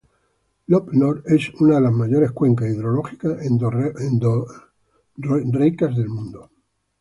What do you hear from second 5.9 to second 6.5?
del mundo.